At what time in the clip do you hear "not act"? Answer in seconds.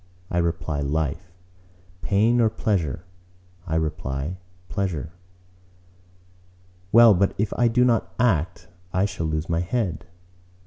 7.85-8.67